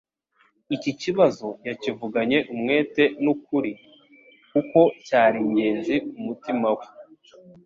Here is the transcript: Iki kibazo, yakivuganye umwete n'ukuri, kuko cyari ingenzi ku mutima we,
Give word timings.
Iki 0.75 0.91
kibazo, 1.01 1.47
yakivuganye 1.67 2.37
umwete 2.53 3.03
n'ukuri, 3.23 3.71
kuko 4.51 4.79
cyari 5.05 5.37
ingenzi 5.43 5.95
ku 6.07 6.17
mutima 6.27 6.67
we, 6.77 6.85